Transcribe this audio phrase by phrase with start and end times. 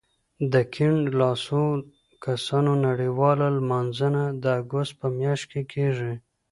[0.53, 1.63] د کیڼ لاسو
[2.25, 6.13] کسانو نړیواله لمانځنه د اګست په میاشت کې کېږي.